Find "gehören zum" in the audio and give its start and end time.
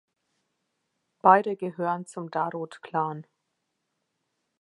1.55-2.31